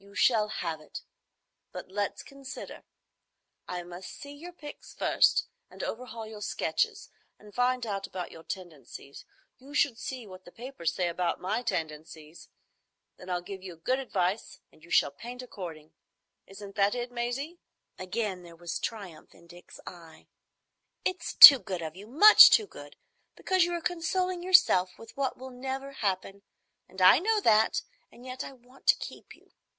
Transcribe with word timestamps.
"You 0.00 0.14
shall 0.14 0.46
have 0.48 0.80
it. 0.80 1.02
But 1.72 1.90
let's 1.90 2.22
consider. 2.22 2.84
I 3.66 3.82
must 3.82 4.10
see 4.10 4.30
your 4.32 4.52
pics 4.52 4.94
first, 4.94 5.48
and 5.68 5.82
overhaul 5.82 6.24
your 6.24 6.40
sketches, 6.40 7.10
and 7.36 7.52
find 7.52 7.84
out 7.84 8.06
about 8.06 8.30
your 8.30 8.44
tendencies. 8.44 9.24
You 9.58 9.74
should 9.74 9.98
see 9.98 10.24
what 10.24 10.44
the 10.44 10.52
papers 10.52 10.94
say 10.94 11.08
about 11.08 11.40
my 11.40 11.62
tendencies! 11.62 12.48
Then 13.16 13.28
I'll 13.28 13.42
give 13.42 13.60
you 13.64 13.74
good 13.74 13.98
advice, 13.98 14.60
and 14.70 14.84
you 14.84 14.90
shall 14.92 15.10
paint 15.10 15.42
according. 15.42 15.90
Isn't 16.46 16.76
that 16.76 16.94
it, 16.94 17.10
Maisie?" 17.10 17.58
Again 17.98 18.44
there 18.44 18.54
was 18.54 18.78
triumph 18.78 19.34
in 19.34 19.48
Dick's 19.48 19.80
eye. 19.84 20.28
"It's 21.04 21.34
too 21.34 21.58
good 21.58 21.82
of 21.82 21.96
you,—much 21.96 22.50
too 22.50 22.68
good. 22.68 22.94
Because 23.34 23.64
you 23.64 23.72
are 23.72 23.80
consoling 23.80 24.44
yourself 24.44 24.96
with 24.96 25.16
what 25.16 25.36
will 25.36 25.50
never 25.50 25.90
happen, 25.90 26.44
and 26.88 27.02
I 27.02 27.18
know 27.18 27.40
that, 27.40 27.82
and 28.12 28.24
yet 28.24 28.44
I 28.44 28.52
want 28.52 28.86
to 28.86 28.94
keep 28.94 29.34
you. 29.34 29.54